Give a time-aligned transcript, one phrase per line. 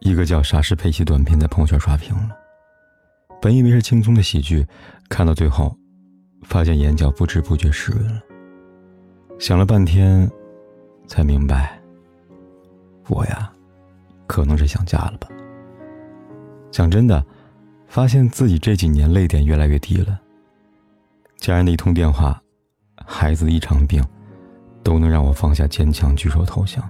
[0.00, 2.36] 一个叫莎士佩奇短片在朋友圈刷屏了。
[3.40, 4.66] 本以为是轻松的喜剧，
[5.08, 5.76] 看到最后，
[6.42, 8.20] 发现眼角不知不觉湿润了。
[9.38, 10.30] 想了半天，
[11.06, 11.78] 才明白，
[13.08, 13.50] 我呀，
[14.26, 15.28] 可能是想家了吧。
[16.70, 17.24] 讲真的，
[17.86, 20.20] 发现自己这几年泪点越来越低了。
[21.36, 22.40] 家人的一通电话，
[23.06, 24.02] 孩子的一场病，
[24.82, 26.82] 都能让我放下坚强，举手投降。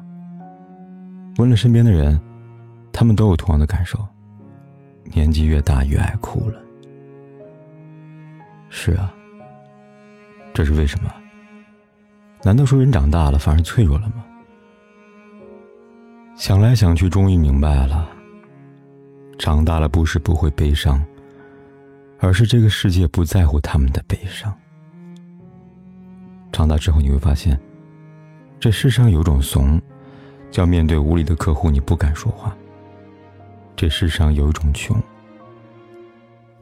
[1.38, 2.20] 问了身边的人。
[2.96, 3.98] 他们都有同样的感受，
[5.04, 6.58] 年纪越大越爱哭了。
[8.70, 9.12] 是啊，
[10.54, 11.12] 这是为什么？
[12.42, 14.24] 难道说人长大了反而脆弱了吗？
[16.36, 18.08] 想来想去，终于明白了，
[19.38, 21.04] 长大了不是不会悲伤，
[22.18, 24.50] 而是这个世界不在乎他们的悲伤。
[26.50, 27.60] 长大之后你会发现，
[28.58, 29.78] 这世上有种怂，
[30.50, 32.56] 叫面对无理的客户你不敢说话。
[33.76, 34.96] 这世上有一种穷，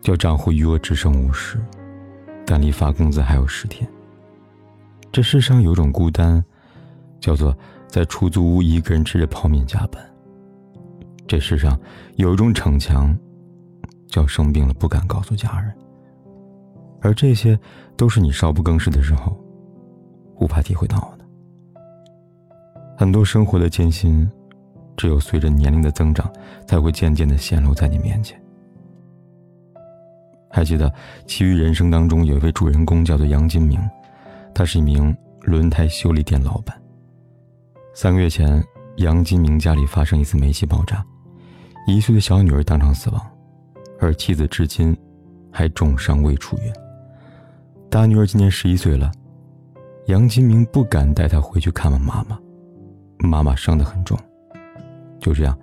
[0.01, 1.65] 叫账户余额只剩五十，
[2.45, 3.89] 但离发工资还有十天。
[5.13, 6.45] 这世上有种孤单，
[7.21, 7.57] 叫做
[7.87, 10.05] 在出租屋一个人吃着泡面加班。
[11.25, 11.79] 这世上
[12.17, 13.17] 有一种逞强，
[14.09, 15.73] 叫生病了不敢告诉家人。
[17.01, 17.57] 而这些
[17.97, 19.39] 都是你少不更事的时候
[20.41, 21.25] 无法体会到的。
[22.99, 24.29] 很多生活的艰辛。
[24.97, 26.31] 只有随着年龄的增长，
[26.67, 28.41] 才会渐渐的显露在你面前。
[30.51, 30.89] 还记得
[31.27, 33.81] 《其余人生》当中有一位主人公叫做杨金明，
[34.55, 36.81] 他是一名轮胎修理店老板。
[37.93, 38.65] 三个月前，
[38.99, 41.05] 杨金明家里发生一次煤气爆炸，
[41.89, 43.21] 一岁的小女儿当场死亡，
[43.99, 44.97] 而妻子至今
[45.51, 46.73] 还重伤未出院。
[47.91, 49.11] 大女儿今年十一岁了，
[50.07, 52.39] 杨金明不敢带她回去看望妈妈，
[53.19, 54.17] 妈妈伤得很重。
[55.25, 55.59] 就这样，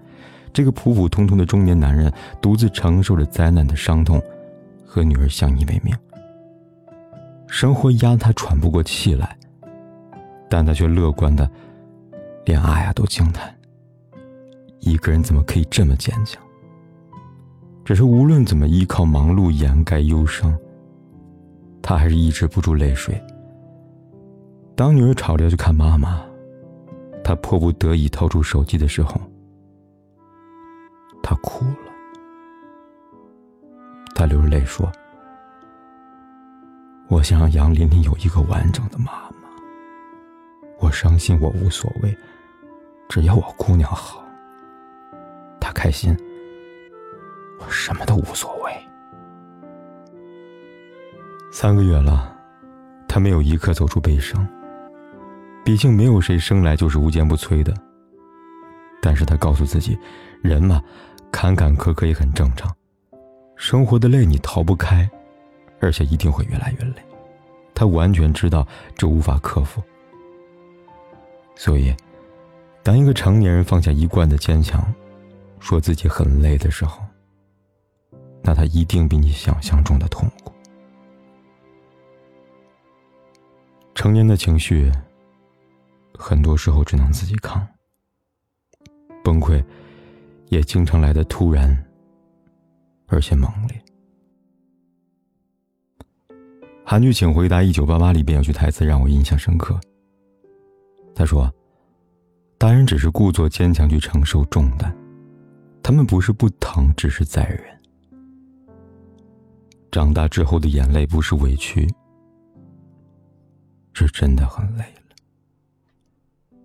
[0.52, 2.12] 这个普普通通的中年男人
[2.42, 4.20] 独自承受着灾难的伤痛，
[4.84, 5.96] 和女儿相依为命。
[7.46, 9.38] 生活压得他喘不过气来，
[10.50, 11.48] 但他却乐观的，
[12.44, 13.54] 连阿雅都惊叹：
[14.80, 16.42] 一个人怎么可以这么坚强？
[17.86, 20.58] 只是无论怎么依靠忙碌掩盖忧伤，
[21.84, 23.22] 他还是抑制不住泪水。
[24.76, 26.20] 当女儿吵着要去看妈妈，
[27.24, 29.22] 他迫不得已掏出手机的时候。
[31.24, 31.92] 他哭了，
[34.16, 34.92] 他流着泪说
[37.08, 39.12] ：“我想让杨琳琳有一个完整的妈
[39.42, 39.50] 妈。
[40.80, 42.18] 我伤心，我无所谓，
[43.08, 44.24] 只要我姑娘好，
[45.60, 46.18] 她开心，
[47.60, 48.72] 我什么都无所谓。”
[51.52, 52.36] 三个月了，
[53.08, 54.48] 他没有一刻走出悲伤。
[55.64, 57.72] 毕竟没有谁生来就是无坚不摧的。
[59.02, 59.98] 但是他告诉自己，
[60.42, 60.82] 人嘛。
[61.32, 62.72] 坎坎坷坷也很正常，
[63.56, 65.10] 生活的累你逃不开，
[65.80, 67.02] 而且一定会越来越累。
[67.74, 69.82] 他完全知道这无法克服，
[71.56, 71.96] 所以，
[72.84, 74.94] 当一个成年人放下一贯的坚强，
[75.60, 77.02] 说自己很累的时候，
[78.44, 80.54] 那他一定比你想象中的痛苦。
[83.96, 84.92] 成年的情绪，
[86.18, 87.66] 很多时候只能自己扛，
[89.24, 89.64] 崩溃。
[90.52, 91.82] 也经常来的突然，
[93.08, 93.82] 而且猛烈。
[96.86, 99.80] 韩剧《请回答一九八八》里边有句台词让我印象深刻。
[101.16, 101.50] 他说
[102.60, 104.94] ：“大人只是故作坚强去承受重担，
[105.82, 107.64] 他们不是不疼，只是在忍。
[109.90, 111.90] 长大之后的眼泪不是委屈，
[113.94, 115.16] 是真的很累了。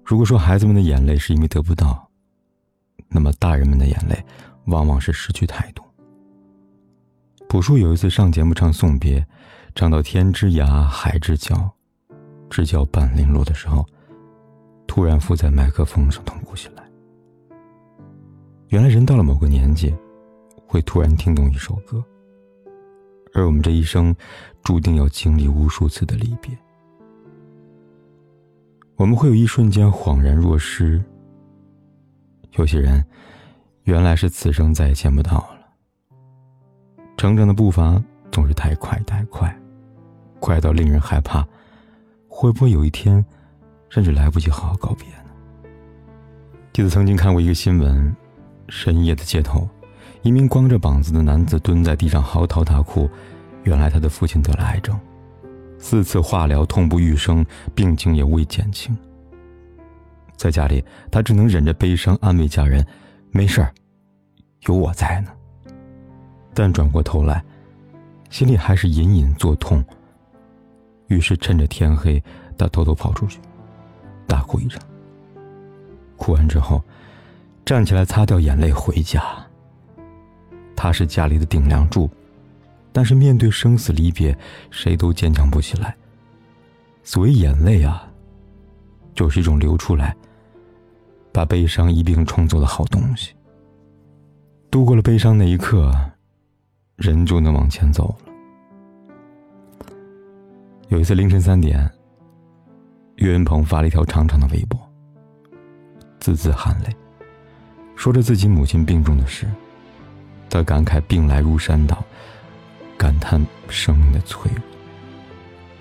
[0.04, 2.05] 如果说孩子们的眼泪是因为得不到，
[3.16, 4.22] 那么，大人们的眼泪，
[4.66, 5.82] 往往是失去态度。
[7.48, 9.26] 朴树有一次上节目唱送别，
[9.74, 11.70] 唱到天之涯，海之角，
[12.50, 13.86] 知交半零落的时候，
[14.86, 16.84] 突然附在麦克风上痛哭起来。
[18.68, 19.96] 原来，人到了某个年纪，
[20.66, 22.04] 会突然听懂一首歌，
[23.32, 24.14] 而我们这一生，
[24.62, 26.54] 注定要经历无数次的离别。
[28.96, 31.02] 我们会有一瞬间恍然若失。
[32.56, 33.04] 有些人，
[33.84, 35.58] 原来是此生再也见不到了。
[37.16, 39.54] 成长的步伐总是太快太快，
[40.40, 41.46] 快到令人害怕，
[42.28, 43.24] 会不会有一天，
[43.88, 45.70] 甚至来不及好好告别呢？
[46.72, 48.14] 记得曾经看过一个新闻，
[48.68, 49.68] 深夜的街头，
[50.22, 53.08] 一名光着膀子的男子蹲在地上嚎啕大哭，
[53.64, 54.98] 原来他的父亲得了癌症，
[55.78, 57.44] 四次化疗痛不欲生，
[57.74, 58.96] 病情也未减轻。
[60.36, 62.84] 在家里，他只能忍着悲伤安慰家人
[63.32, 63.72] ：“没事儿，
[64.66, 65.30] 有我在呢。”
[66.54, 67.42] 但转过头来，
[68.30, 69.84] 心里还是隐隐作痛。
[71.08, 72.22] 于是趁着天黑，
[72.58, 73.38] 他偷偷跑出去，
[74.26, 74.82] 大哭一场。
[76.16, 76.82] 哭完之后，
[77.64, 79.22] 站起来擦掉眼泪回家。
[80.74, 82.10] 他是家里的顶梁柱，
[82.92, 84.36] 但是面对生死离别，
[84.70, 85.94] 谁都坚强不起来。
[87.04, 88.05] 所谓眼泪啊，
[89.16, 90.14] 就是一种流出来，
[91.32, 93.34] 把悲伤一并冲走的好东西。
[94.70, 95.92] 度过了悲伤那一刻。
[96.96, 98.32] 人就能往前走了。
[100.88, 101.78] 有一次凌晨三点，
[103.16, 104.80] 岳云鹏发了一条长长的微博，
[106.18, 106.96] 字字含泪，
[107.96, 109.46] 说着自己母亲病重的事。
[110.48, 112.02] 他感慨病来如山倒，
[112.96, 114.62] 感叹生命的脆弱，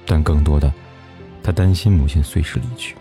[0.06, 0.70] 但更多的，
[1.42, 2.94] 他担心母亲随时离去。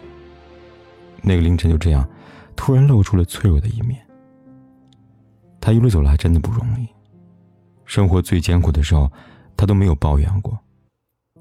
[1.24, 2.08] 那个凌晨就这样，
[2.54, 4.00] 突然露出了脆弱的一面。
[5.60, 6.86] 他一路走来真的不容易。
[7.86, 9.10] 生活最艰苦的时候，
[9.56, 10.58] 他都没有抱怨过。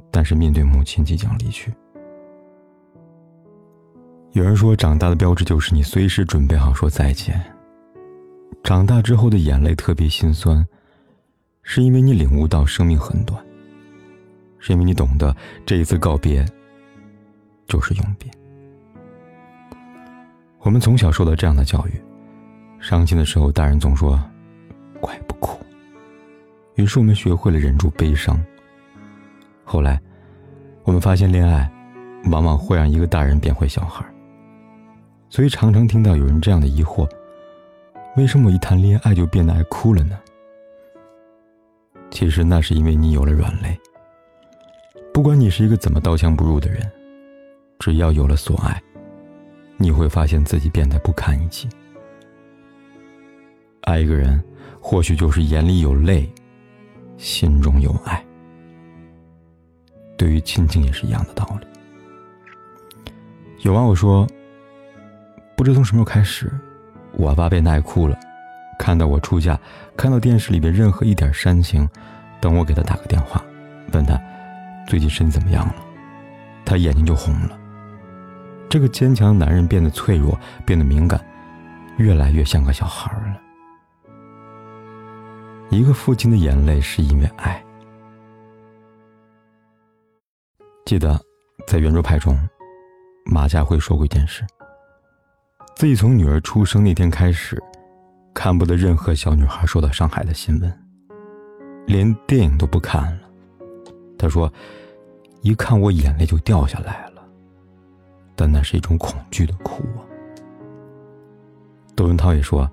[0.10, 1.74] 但是面对母亲即将离去，
[4.34, 7.44] 有人说，长大的标志就是你随时准备好说再见。
[8.64, 10.66] 长大之后的眼泪特别心酸，
[11.64, 13.44] 是因为你领悟到生命很短，
[14.60, 15.36] 是因为你懂得
[15.66, 16.46] 这一次告别
[17.66, 18.30] 就是永别。
[20.64, 22.02] 我们从小受到这样的教育：
[22.80, 24.18] 伤心的时候，大人总说
[25.02, 25.60] “乖，不哭”。
[26.76, 28.42] 于是我们学会了忍住悲伤。
[29.66, 30.02] 后来，
[30.86, 31.70] 我们发现恋爱，
[32.32, 34.06] 往往会让一个大人变回小孩。
[35.30, 37.06] 所以常常听到有人这样的疑惑：
[38.16, 40.18] 为什么我一谈恋爱就变得爱哭了呢？
[42.10, 43.78] 其实那是因为你有了软肋。
[45.14, 46.90] 不管你是一个怎么刀枪不入的人，
[47.80, 48.82] 只要有了所爱，
[49.84, 51.68] 你会发现自己变得不堪一击。
[53.82, 54.42] 爱一个人，
[54.80, 56.32] 或许就是眼里有泪。
[57.18, 58.26] 心中有爱，
[60.18, 61.68] 对于亲情也是一样的道理。
[63.60, 64.28] 有网友说
[65.56, 66.52] ：“不知从什么时候开始，
[67.14, 68.18] 我爸变爱哭了。
[68.80, 69.60] 看到我出嫁，
[69.96, 71.88] 看到电视里边任何一点煽情，
[72.42, 73.44] 等我给他打个电话，
[73.92, 74.20] 问他
[74.88, 75.76] 最近身体怎么样了，
[76.66, 77.60] 他眼睛就红了。
[78.74, 80.36] 这个坚强的男人变得脆弱，
[80.66, 81.24] 变得敏感，
[81.98, 83.40] 越来越像个小孩了。”
[85.70, 87.64] 一个父亲的眼泪是因为爱。
[90.86, 91.22] 记得
[91.68, 92.36] 在圆桌派中，
[93.26, 94.44] 马家辉说过一件事：
[95.76, 97.62] 自己从女儿出生那天开始，
[98.34, 100.86] 看不得任何小女孩受到伤害的新闻，
[101.86, 103.30] 连电影都不看了。
[104.18, 104.52] 他说
[105.44, 107.13] ：“一看我眼泪就掉下来了，
[108.36, 110.02] 但那是一种恐惧的哭啊。”
[111.96, 112.70] 窦文涛也说。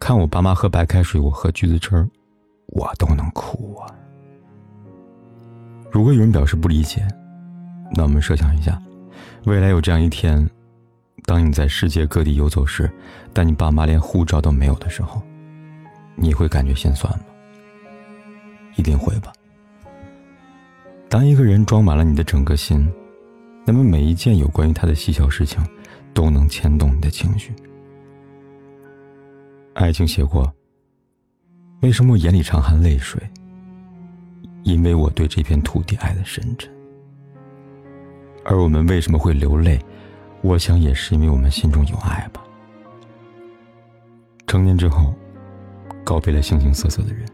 [0.00, 2.08] 看我爸妈喝白开水，我喝橘子汁儿，
[2.68, 3.92] 我都能哭啊。
[5.90, 7.06] 如果有人表示不理解，
[7.92, 8.80] 那我们设想一下，
[9.44, 10.48] 未来有这样一天，
[11.24, 12.88] 当你在世界各地游走时，
[13.32, 15.20] 但你爸妈连护照都没有的时候，
[16.14, 17.24] 你会感觉心酸吗？
[18.76, 19.32] 一定会吧。
[21.08, 22.88] 当一个人装满了你的整个心，
[23.70, 25.62] 那么每一件有关于他的细小事情，
[26.14, 27.52] 都能牵动你的情绪。
[29.74, 30.50] 爱情写过。
[31.82, 33.22] 为什么我眼里常含泪水？
[34.62, 36.72] 因为我对这片土地爱的深沉。
[38.42, 39.78] 而我们为什么会流泪？
[40.40, 42.42] 我想也是因为我们心中有爱吧。
[44.46, 45.14] 成年之后，
[46.02, 47.28] 告别了形形色色的人，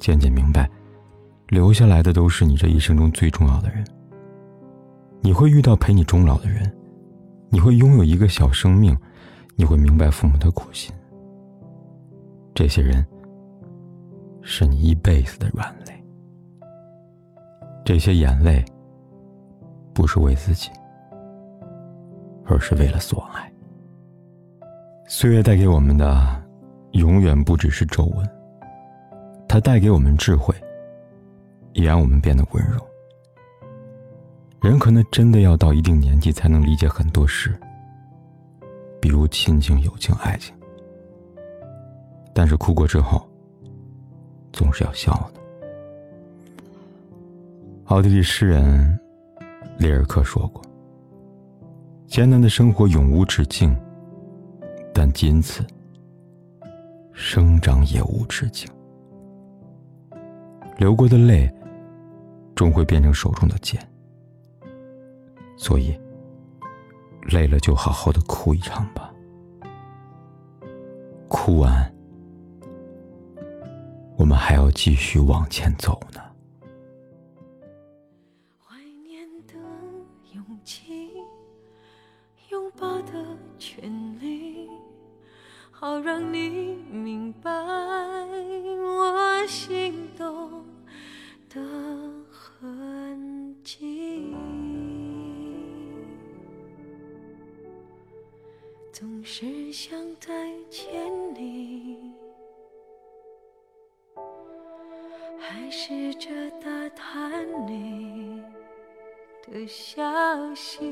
[0.00, 0.68] 渐渐明白，
[1.46, 3.86] 留下来的都是你这一生中最重要的人。
[5.24, 6.70] 你会遇到陪你终老的人，
[7.48, 8.96] 你会拥有一个小生命，
[9.54, 10.92] 你会明白父母的苦心。
[12.52, 13.06] 这些人
[14.42, 16.04] 是你一辈子的软肋，
[17.84, 18.64] 这些眼泪
[19.94, 20.70] 不是为自己，
[22.44, 23.50] 而是为了所爱。
[25.06, 26.42] 岁月带给我们的，
[26.92, 28.28] 永远不只是皱纹，
[29.48, 30.52] 它带给我们智慧，
[31.74, 32.84] 也让我们变得温柔。
[34.62, 37.52] 人可能真的要到一定年纪才能理解很多事，
[39.00, 40.54] 比如亲情、友情、爱情。
[42.32, 43.28] 但是哭过之后，
[44.52, 45.40] 总是要笑的。
[47.86, 48.96] 奥地利诗人
[49.78, 50.62] 里尔克说过
[52.06, 53.76] ：“艰难的生活永无止境，
[54.94, 55.66] 但仅此，
[57.12, 58.70] 生长也无止境。
[60.78, 61.52] 流过的泪，
[62.54, 63.84] 终会变成手中的剑。
[65.56, 65.98] 所以，
[67.22, 69.12] 累了就好好的哭一场吧。
[71.28, 71.94] 哭完，
[74.16, 76.20] 我们还要继续往前走呢。”
[98.92, 100.30] 总是想再
[100.68, 102.12] 见你，
[105.38, 106.28] 还试着
[106.60, 108.42] 打探你
[109.50, 110.91] 的消息，